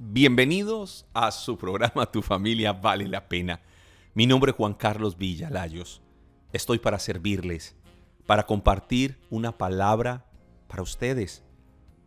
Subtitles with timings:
[0.00, 3.60] Bienvenidos a su programa Tu familia vale la pena.
[4.14, 6.00] Mi nombre es Juan Carlos Villalayos.
[6.52, 7.74] Estoy para servirles,
[8.24, 10.24] para compartir una palabra
[10.68, 11.42] para ustedes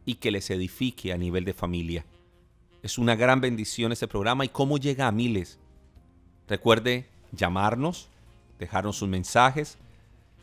[0.05, 2.05] y que les edifique a nivel de familia.
[2.81, 5.59] Es una gran bendición este programa y cómo llega a miles.
[6.47, 8.07] Recuerde llamarnos,
[8.57, 9.77] dejarnos sus mensajes,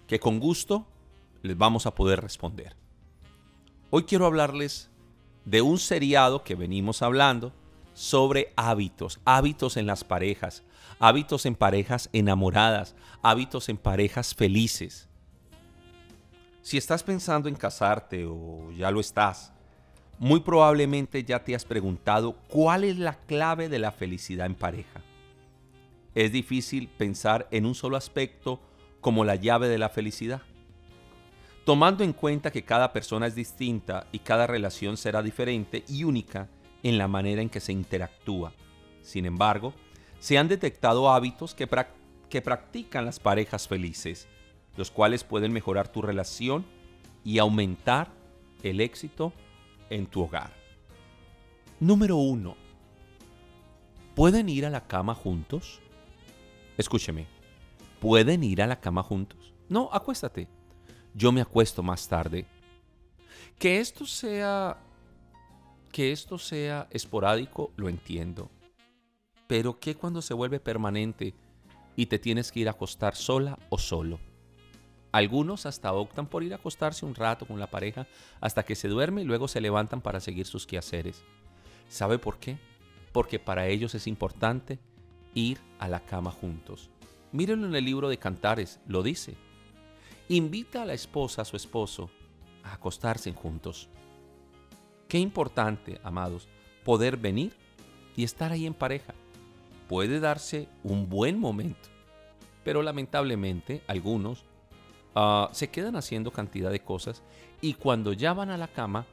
[0.06, 0.86] que con gusto
[1.40, 2.76] les vamos a poder responder.
[3.88, 4.90] Hoy quiero hablarles
[5.44, 7.52] de un seriado que venimos hablando
[7.94, 10.62] sobre hábitos, hábitos en las parejas,
[11.00, 15.08] hábitos en parejas enamoradas, hábitos en parejas felices.
[16.62, 19.52] Si estás pensando en casarte o ya lo estás,
[20.18, 25.02] muy probablemente ya te has preguntado cuál es la clave de la felicidad en pareja.
[26.14, 28.60] Es difícil pensar en un solo aspecto
[29.00, 30.42] como la llave de la felicidad.
[31.68, 36.48] Tomando en cuenta que cada persona es distinta y cada relación será diferente y única
[36.82, 38.54] en la manera en que se interactúa.
[39.02, 39.74] Sin embargo,
[40.18, 44.28] se han detectado hábitos que, practican las parejas felices,
[44.78, 46.64] los cuales pueden mejorar tu relación
[47.22, 48.12] y aumentar
[48.62, 49.34] el éxito
[49.90, 50.54] en tu hogar.
[51.80, 52.56] Número 1.
[54.14, 55.80] ¿Pueden ir a la cama juntos?
[56.78, 57.26] Escúcheme.
[58.00, 59.52] ¿Pueden ir a la cama juntos?
[59.68, 60.48] No, acuéstate.
[61.18, 62.46] Yo me acuesto más tarde.
[63.58, 64.78] Que esto sea
[65.90, 68.52] que esto sea esporádico, lo entiendo.
[69.48, 71.34] Pero ¿qué cuando se vuelve permanente
[71.96, 74.20] y te tienes que ir a acostar sola o solo?
[75.10, 78.06] Algunos hasta optan por ir a acostarse un rato con la pareja
[78.40, 81.24] hasta que se duerme y luego se levantan para seguir sus quehaceres.
[81.88, 82.58] ¿Sabe por qué?
[83.10, 84.78] Porque para ellos es importante
[85.34, 86.90] ir a la cama juntos.
[87.32, 89.47] Mírenlo en el libro de Cantares, lo dice.
[90.28, 92.10] Invita a la esposa, a su esposo,
[92.62, 93.88] a acostarse juntos.
[95.08, 96.48] Qué importante, amados,
[96.84, 97.54] poder venir
[98.16, 99.14] y estar ahí en pareja.
[99.88, 101.88] Puede darse un buen momento,
[102.62, 104.44] pero lamentablemente algunos
[105.20, 107.24] Ah, se quedan haciendo cantidad de cosas
[107.60, 109.04] y cuando ya van a la cama,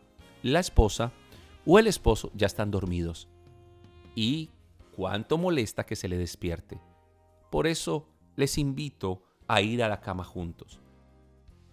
[0.43, 1.11] la esposa
[1.65, 3.27] o el esposo ya están dormidos.
[4.13, 4.51] Y
[4.95, 6.79] cuánto molesta que se le despierte.
[7.49, 10.79] Por eso les invito a ir a la cama juntos.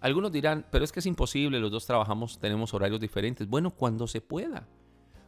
[0.03, 3.47] Algunos dirán, pero es que es imposible, los dos trabajamos, tenemos horarios diferentes.
[3.47, 4.67] Bueno, cuando se pueda.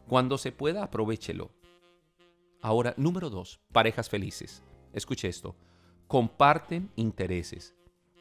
[0.06, 1.50] Cuando se pueda, aprovechelo.
[2.60, 4.62] Ahora, número dos, parejas felices.
[4.92, 5.56] Escuche esto.
[6.06, 7.74] Comparten intereses.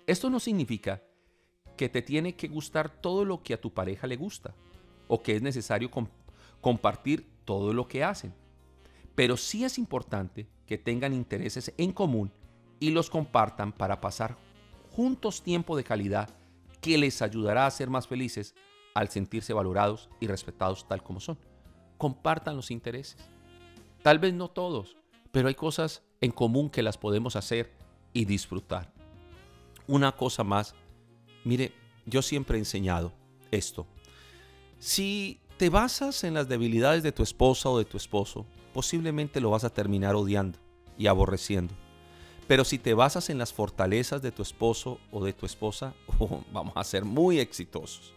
[0.07, 1.03] Esto no significa
[1.75, 4.55] que te tiene que gustar todo lo que a tu pareja le gusta
[5.09, 5.91] o que es necesario
[6.61, 8.33] compartir todo lo que hacen.
[9.13, 12.31] Pero sí es importante que tengan intereses en común
[12.79, 14.37] y los compartan para pasar
[14.91, 16.29] juntos tiempo de calidad
[16.85, 18.53] que les ayudará a ser más felices
[18.93, 21.39] al sentirse valorados y respetados tal como son.
[21.97, 23.17] Compartan los intereses.
[24.03, 24.95] Tal vez no todos,
[25.31, 27.73] pero hay cosas en común que las podemos hacer
[28.13, 28.93] y disfrutar
[29.87, 30.75] una cosa más.
[31.43, 31.73] Mire,
[32.05, 33.13] yo siempre he enseñado
[33.49, 33.87] esto.
[34.77, 39.49] Si te basas en las debilidades de tu esposa o de tu esposo, posiblemente lo
[39.49, 40.59] vas a terminar odiando
[40.99, 41.73] y aborreciendo.
[42.47, 46.43] Pero si te basas en las fortalezas de tu esposo o de tu esposa, oh,
[46.51, 48.13] vamos a ser muy exitosos.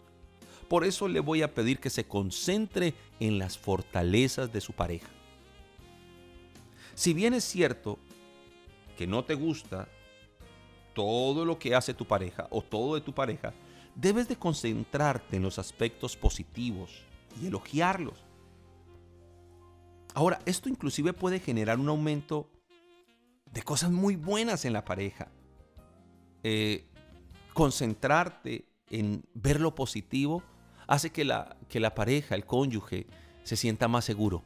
[0.67, 5.09] Por eso le voy a pedir que se concentre en las fortalezas de su pareja.
[6.93, 7.97] Si bien es cierto
[8.97, 9.87] que no te gusta
[10.93, 13.53] todo lo que hace tu pareja o todo de tu pareja,
[13.95, 16.91] debes de concentrarte en los aspectos positivos
[17.41, 18.23] y elogiarlos.
[20.13, 22.49] Ahora, esto inclusive puede generar un aumento
[23.51, 25.29] de cosas muy buenas en la pareja.
[26.43, 26.85] Eh,
[27.53, 30.43] concentrarte en ver lo positivo
[30.87, 33.07] hace que la, que la pareja, el cónyuge,
[33.43, 34.43] se sienta más seguro.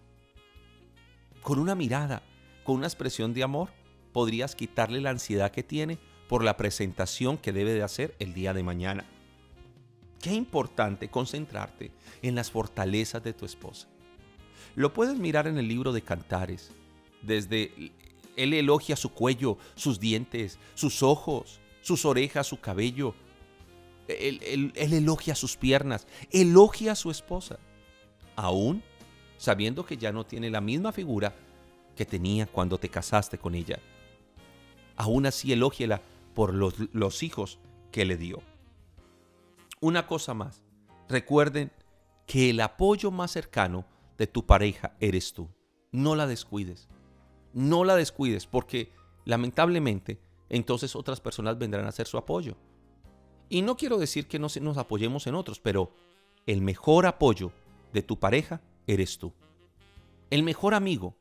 [1.41, 2.23] Con una mirada,
[2.63, 3.69] con una expresión de amor,
[4.11, 5.97] podrías quitarle la ansiedad que tiene
[6.27, 9.05] por la presentación que debe de hacer el día de mañana.
[10.21, 11.91] Qué importante concentrarte
[12.21, 13.89] en las fortalezas de tu esposa.
[14.75, 16.71] Lo puedes mirar en el libro de Cantares.
[17.21, 17.91] Desde
[18.35, 23.13] él elogia su cuello, sus dientes, sus ojos, sus orejas, su cabello.
[24.07, 27.59] Él, elogia sus piernas, elogia a su esposa.
[28.35, 28.83] Aún
[29.37, 31.35] sabiendo que ya no tiene la misma figura
[31.95, 33.79] que tenía cuando te casaste con ella.
[34.95, 36.01] Aún así elógiela
[36.33, 37.59] por los, hijos
[37.91, 38.41] que le dio.
[39.79, 40.63] Una cosa más,
[41.09, 41.71] recuerden
[42.25, 43.85] que el apoyo más cercano
[44.17, 45.49] de tu pareja eres tú.
[45.91, 46.87] No la descuides.
[47.53, 48.91] No la descuides porque
[49.25, 50.19] lamentablemente
[50.49, 52.55] entonces otras personas vendrán a hacer su apoyo.
[53.49, 55.91] Y no quiero decir que no nos apoyemos en otros, pero
[56.45, 57.51] el mejor apoyo
[57.91, 59.33] de tu pareja eres tú.
[60.29, 61.15] El mejor amigo.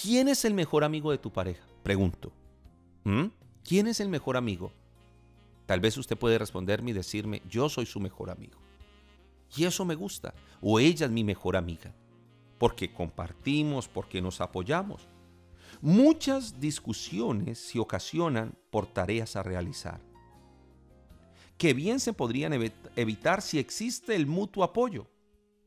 [0.00, 1.64] ¿Quién es el mejor amigo de tu pareja?
[1.82, 2.32] Pregunto.
[3.04, 3.26] ¿Mm?
[3.62, 4.72] ¿Quién es el mejor amigo?
[5.66, 8.58] Tal vez usted puede responderme y decirme, yo soy su mejor amigo.
[9.56, 10.34] Y eso me gusta.
[10.60, 11.94] O ella es mi mejor amiga.
[12.58, 15.06] Porque compartimos, porque nos apoyamos.
[15.82, 20.02] Muchas discusiones se ocasionan por tareas a realizar,
[21.56, 22.52] que bien se podrían
[22.96, 25.06] evitar si existe el mutuo apoyo.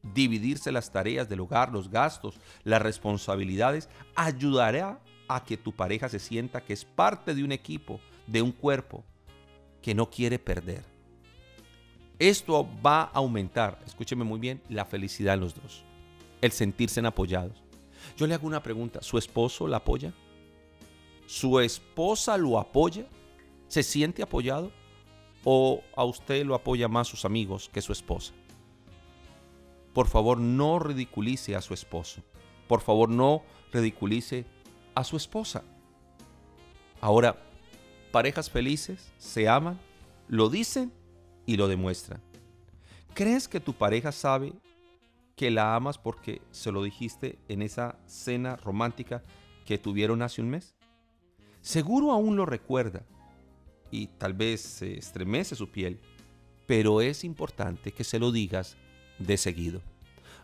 [0.04, 6.19] Dividirse las tareas del hogar, los gastos, las responsabilidades, ayudará a que tu pareja se
[6.19, 9.04] sienta que es parte de un equipo, de un cuerpo,
[9.81, 10.83] que no quiere perder.
[12.19, 15.83] Esto va a aumentar, escúcheme muy bien, la felicidad en los dos,
[16.42, 17.62] el sentirse apoyados.
[18.17, 20.13] Yo le hago una pregunta, ¿su esposo la apoya?
[21.25, 23.05] ¿Su esposa lo apoya?
[23.67, 24.71] ¿Se siente apoyado?
[25.44, 28.33] ¿O a usted lo apoya más sus amigos que su esposa?
[29.94, 32.21] Por favor, no ridiculice a su esposo.
[32.67, 34.45] Por favor, no ridiculice
[34.95, 35.63] a su esposa.
[37.01, 37.38] Ahora,
[38.11, 39.79] parejas felices se aman,
[40.27, 40.94] lo dicen
[41.45, 42.21] y lo demuestran.
[43.13, 44.53] ¿Crees que tu pareja sabe
[45.35, 49.24] que la amas porque se lo dijiste en esa cena romántica
[49.65, 50.75] que tuvieron hace un mes?
[51.62, 53.03] Seguro aún lo recuerda
[53.89, 56.00] y tal vez se estremece su piel,
[56.65, 58.75] pero es importante que se lo digas
[59.19, 59.81] de seguido.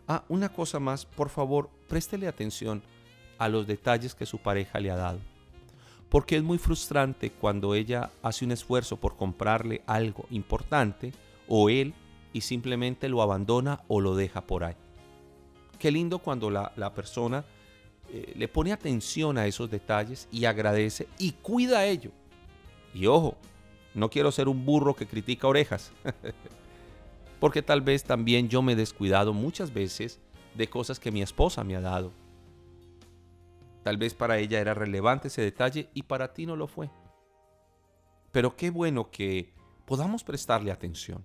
[0.08, 2.82] Ah, una cosa más, por favor, préstele atención
[3.38, 5.20] a los detalles que su pareja le ha dado.
[6.08, 11.12] Porque es muy frustrante cuando ella hace un esfuerzo por comprarle algo importante
[11.48, 11.94] o él
[12.32, 14.76] y simplemente lo abandona o lo deja por ahí.
[15.78, 17.44] Qué lindo cuando la, persona
[18.10, 22.12] eh, le pone atención a esos detalles y agradece y cuida ello.
[22.92, 23.36] Y ojo,
[23.94, 25.92] no quiero ser un burro que critica orejas,
[27.40, 30.20] porque tal vez también yo me he descuidado muchas veces
[30.54, 32.12] de cosas que mi esposa me ha dado.
[33.82, 36.90] Tal vez para ella era relevante ese detalle y para ti no lo fue.
[38.30, 39.54] Pero qué bueno que
[39.86, 41.24] podamos prestarle atención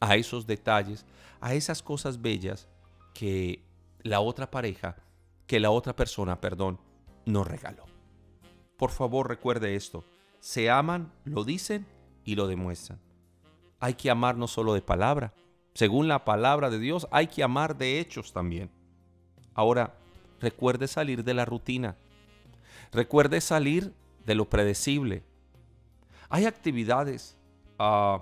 [0.00, 1.04] a esos detalles,
[1.40, 2.68] a esas cosas bellas
[3.14, 3.62] que
[4.02, 4.96] la otra pareja,
[5.46, 6.78] que la otra persona, perdón,
[7.24, 7.84] nos regaló.
[8.76, 10.04] Por favor recuerde esto,
[10.40, 11.86] se aman, lo dicen
[12.24, 13.00] y lo demuestran.
[13.80, 15.32] Hay que amar no solo de palabra,
[15.76, 18.70] según la palabra de Dios, hay que amar de hechos también.
[19.52, 19.92] Ahora,
[20.40, 21.96] recuerde salir de la rutina.
[22.92, 23.92] Recuerde salir
[24.24, 25.22] de lo predecible.
[26.30, 27.36] Hay actividades,
[27.78, 28.20] uh,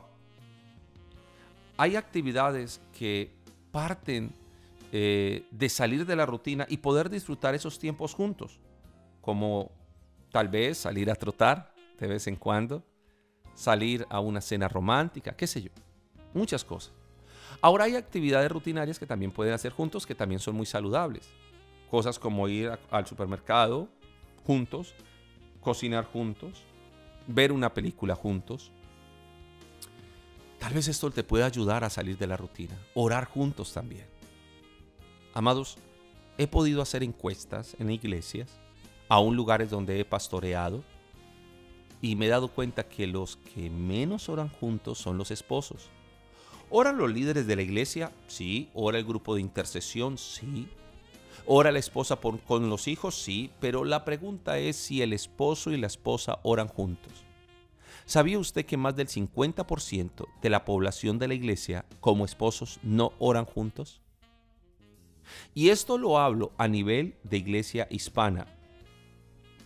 [1.77, 3.31] hay actividades que
[3.71, 4.33] parten
[4.93, 8.61] eh, de salir de la rutina y poder disfrutar esos tiempos juntos,
[9.21, 9.71] como
[10.31, 12.85] tal vez salir a trotar de vez en cuando,
[13.55, 15.71] salir a una cena romántica, qué sé yo,
[16.33, 16.93] muchas cosas.
[17.61, 21.29] Ahora hay actividades rutinarias que también pueden hacer juntos que también son muy saludables.
[21.91, 23.89] Cosas como ir al supermercado
[24.45, 24.95] juntos,
[25.61, 26.63] cocinar juntos,
[27.27, 28.71] ver una película juntos.
[30.65, 32.75] Tal vez esto te pueda ayudar a salir de la rutina.
[32.95, 34.07] Orar juntos también.
[35.35, 35.77] Amados,
[36.39, 38.49] he podido hacer encuestas en iglesias,
[39.11, 40.83] aún lugares donde he pastoreado,
[42.01, 45.91] y me he dado cuenta que los que menos oran juntos son los esposos.
[46.71, 48.11] ¿Oran los líderes de la iglesia?
[48.27, 48.71] Sí.
[48.73, 50.17] ¿Ora el grupo de intercesión?
[50.17, 50.67] Sí.
[51.45, 53.15] ¿Ora la esposa con los hijos?
[53.17, 53.51] Sí.
[53.61, 57.13] Pero la pregunta es si el esposo y la esposa oran juntos.
[58.07, 63.13] ¿Sabía usted que más del 50% de la población de la iglesia como esposos no
[63.19, 64.03] oran juntos?
[65.55, 68.47] Y esto lo hablo a nivel de iglesia hispana,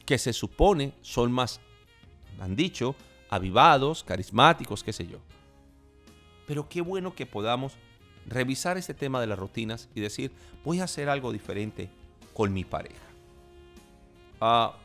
[0.06, 1.60] que se supone son más,
[2.40, 2.94] han dicho,
[3.28, 5.18] avivados, carismáticos, qué sé yo.
[6.46, 7.74] Pero qué bueno que podamos
[8.26, 10.32] revisar este tema de las rutinas y decir,
[10.64, 11.90] voy a hacer algo diferente
[12.32, 13.04] con mi pareja.
[14.40, 14.76] Ah,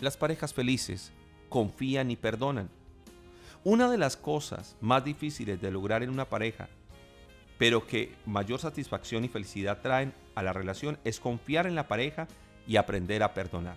[0.00, 1.12] las parejas felices
[1.48, 2.68] confían y perdonan.
[3.68, 6.68] Una de las cosas más difíciles de lograr en una pareja,
[7.58, 12.28] pero que mayor satisfacción y felicidad traen a la relación, es confiar en la pareja
[12.68, 13.76] y aprender a perdonar.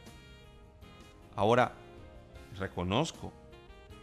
[1.35, 1.73] Ahora,
[2.59, 3.33] reconozco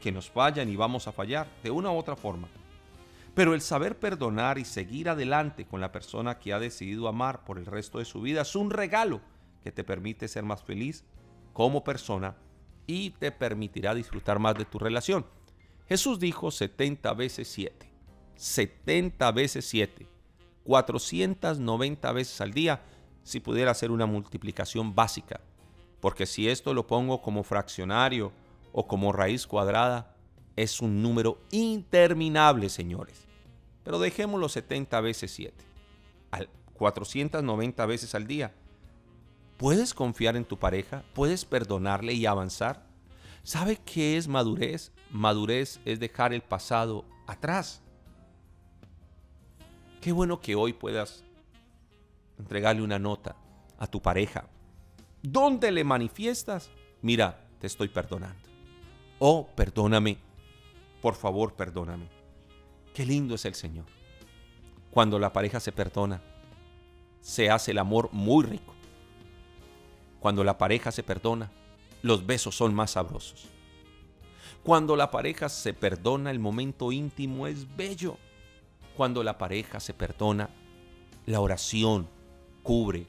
[0.00, 2.48] que nos fallan y vamos a fallar de una u otra forma.
[3.36, 7.58] Pero el saber perdonar y seguir adelante con la persona que ha decidido amar por
[7.58, 9.20] el resto de su vida es un regalo
[9.62, 11.04] que te permite ser más feliz
[11.52, 12.34] como persona
[12.88, 15.24] y te permitirá disfrutar más de tu relación.
[15.88, 17.90] Jesús dijo 70 veces 7.
[18.36, 20.06] 70 veces 7.
[20.64, 22.82] 490 veces al día
[23.22, 25.40] si pudiera hacer una multiplicación básica.
[26.00, 28.32] Porque si esto lo pongo como fraccionario
[28.72, 30.14] o como raíz cuadrada,
[30.56, 33.26] es un número interminable, señores
[33.86, 35.54] pero dejémoslo 70 veces 7,
[36.32, 38.52] al 490 veces al día.
[39.58, 41.04] ¿Puedes confiar en tu pareja?
[41.14, 42.84] ¿Puedes perdonarle y avanzar?
[43.44, 44.90] ¿Sabe qué es madurez?
[45.16, 47.80] Madurez es dejar el pasado atrás.
[50.00, 51.24] Qué bueno que hoy puedas
[52.38, 53.34] entregarle una nota
[53.78, 54.46] a tu pareja.
[55.22, 56.70] ¿Dónde le manifiestas?
[57.02, 58.38] Mira, te estoy perdonando.
[59.18, 60.18] Oh, perdóname.
[61.00, 62.08] Por favor, perdóname.
[62.94, 63.86] Qué lindo es el Señor.
[64.90, 66.22] Cuando la pareja se perdona,
[67.20, 68.74] se hace el amor muy rico.
[70.20, 71.50] Cuando la pareja se perdona,
[72.02, 73.55] los besos son más sabrosos.
[74.66, 78.16] Cuando la pareja se perdona, el momento íntimo es bello.
[78.96, 80.50] Cuando la pareja se perdona,
[81.24, 82.08] la oración
[82.64, 83.06] cubre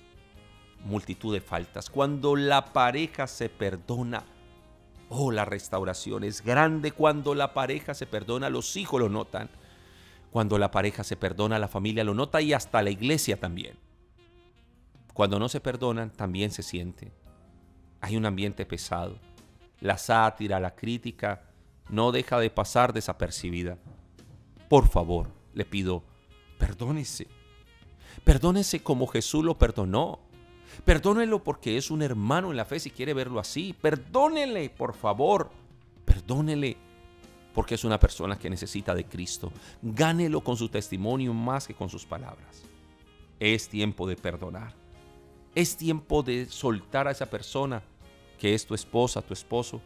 [0.85, 1.89] multitud de faltas.
[1.89, 4.23] Cuando la pareja se perdona,
[5.09, 6.91] oh, la restauración es grande.
[6.91, 9.49] Cuando la pareja se perdona, los hijos lo notan.
[10.29, 13.79] Cuando la pareja se perdona, la familia lo nota y hasta la iglesia también.
[15.11, 17.11] Cuando no se perdonan, también se siente.
[17.99, 19.17] Hay un ambiente pesado.
[19.79, 21.46] La sátira, la crítica,
[21.89, 23.77] no deja de pasar desapercibida.
[24.69, 26.03] Por favor, le pido,
[26.57, 27.27] perdónese.
[28.23, 30.19] Perdónese como Jesús lo perdonó.
[30.83, 33.73] Perdónelo porque es un hermano en la fe si quiere verlo así.
[33.81, 35.49] Perdónele, por favor.
[36.05, 36.77] Perdónele
[37.53, 39.51] porque es una persona que necesita de Cristo.
[39.81, 42.63] Gánelo con su testimonio más que con sus palabras.
[43.39, 44.73] Es tiempo de perdonar.
[45.55, 47.81] Es tiempo de soltar a esa persona
[48.37, 49.81] que es tu esposa, tu esposo,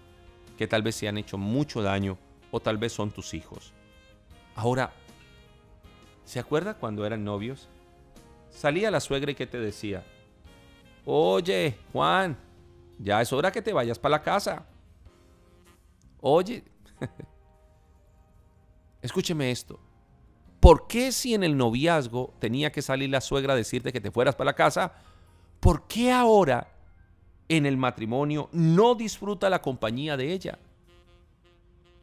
[0.62, 2.20] que tal vez se han hecho mucho daño
[2.52, 3.74] o tal vez son tus hijos.
[4.54, 4.94] Ahora,
[6.24, 7.68] ¿se acuerda cuando eran novios?
[8.52, 10.04] Salía la suegra y que te decía,
[11.04, 12.38] oye, Juan,
[13.00, 14.68] ya es hora que te vayas para la casa.
[16.20, 16.64] Oye,
[19.02, 19.80] escúcheme esto.
[20.60, 24.12] ¿Por qué si en el noviazgo tenía que salir la suegra a decirte que te
[24.12, 24.94] fueras para la casa?
[25.62, 26.68] ¿por qué ahora
[27.52, 30.60] en el matrimonio no disfruta la compañía de ella?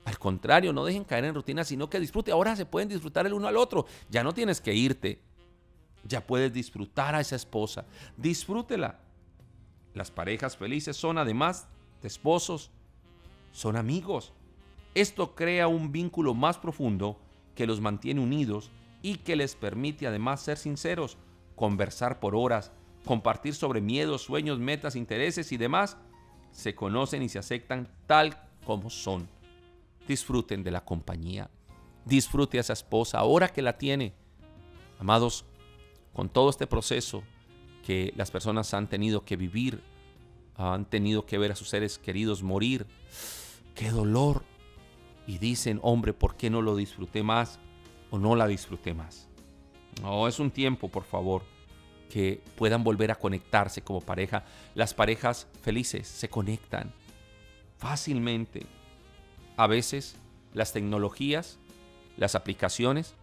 [0.05, 2.33] Al contrario, no dejen caer en rutina, sino que disfrute.
[2.33, 3.87] Ahora se pueden disfrutar el uno al otro.
[4.11, 5.21] Ya no tienes que irte.
[6.05, 7.85] Ya puedes disfrutar a esa esposa.
[8.17, 9.01] Disfrútela.
[9.95, 11.69] Las parejas felices son además
[12.01, 12.71] de esposos,
[13.53, 14.33] son amigos.
[14.95, 17.19] Esto crea un vínculo más profundo
[17.55, 18.71] que los mantiene unidos
[19.03, 21.19] y que les permite además ser sinceros,
[21.57, 22.73] conversar por horas,
[23.09, 25.97] compartir sobre miedos, sueños, metas, intereses y demás,
[26.53, 29.27] se conocen y se aceptan tal como son.
[30.07, 31.49] Disfruten de la compañía.
[32.05, 34.13] Disfrute a esa esposa ahora que la tiene.
[34.99, 35.47] Amados,
[36.13, 37.23] con todo este proceso
[37.83, 39.83] que las personas han tenido que vivir,
[40.57, 42.87] han tenido que ver a sus seres queridos morir,
[43.75, 44.45] qué dolor.
[45.27, 47.59] Y dicen, hombre, ¿por qué no lo disfruté más
[48.11, 49.29] o no la disfruté más?
[50.03, 51.43] No, es un tiempo, por favor
[52.09, 54.45] que puedan volver a conectarse como pareja.
[54.75, 56.93] Las parejas felices se conectan
[57.77, 58.67] fácilmente.
[59.57, 60.17] A veces
[60.55, 61.59] las tecnologías,
[62.17, 63.15] las aplicaciones,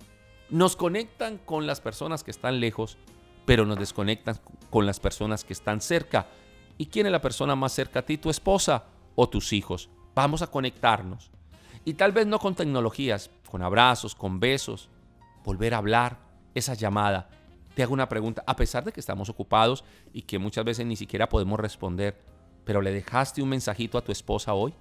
[0.50, 2.98] nos conectan con las personas que están lejos,
[3.46, 4.40] pero nos desconectan
[4.70, 6.28] con las personas que están cerca.
[6.78, 8.18] ¿Y quién es la persona más cerca a ti?
[8.18, 9.90] ¿Tu esposa o tus hijos?
[10.14, 11.32] Vamos a conectarnos.
[11.84, 14.90] Y tal vez no con tecnologías, con abrazos, con besos,
[15.44, 16.18] volver a hablar,
[16.56, 17.30] esa llamada,
[17.76, 20.96] te hago una pregunta, a pesar de que estamos ocupados y que muchas veces ni
[20.96, 22.18] siquiera podemos responder,
[22.64, 24.74] pero ¿le dejaste un mensajito a tu esposa hoy?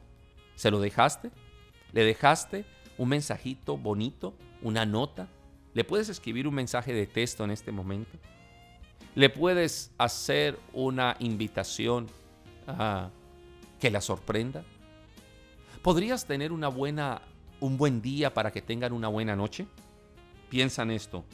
[0.55, 1.33] ¿Se lo dejaste?
[1.93, 2.65] ¿Le dejaste
[2.97, 5.29] un mensajito bonito, una nota?
[5.75, 8.17] ¿Le puedes escribir un mensaje de texto en este momento?
[9.17, 12.07] ¿Le puedes hacer una invitación
[12.69, 13.11] a
[13.81, 14.63] que la sorprenda?
[15.83, 17.23] ¿Podrías tener una buena,
[17.59, 19.67] un buen día para que tengan una buena noche?
[20.49, 21.25] Piensa en esto